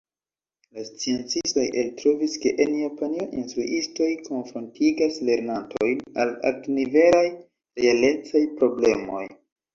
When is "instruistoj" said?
3.41-4.09